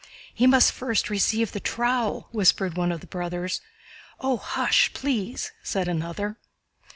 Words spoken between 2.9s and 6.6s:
of the brothers. "Oh, hush, please!" said another.